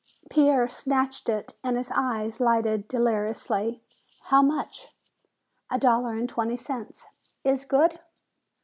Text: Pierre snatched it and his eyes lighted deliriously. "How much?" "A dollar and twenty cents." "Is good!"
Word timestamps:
Pierre 0.31 0.67
snatched 0.67 1.29
it 1.29 1.53
and 1.63 1.77
his 1.77 1.91
eyes 1.93 2.39
lighted 2.39 2.87
deliriously. 2.87 3.83
"How 4.23 4.41
much?" 4.41 4.87
"A 5.69 5.77
dollar 5.77 6.13
and 6.13 6.27
twenty 6.27 6.57
cents." 6.57 7.05
"Is 7.43 7.65
good!" 7.65 7.99